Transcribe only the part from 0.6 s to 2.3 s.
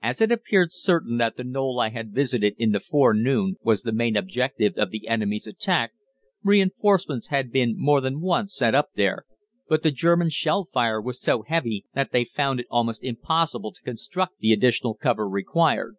certain that the knoll I had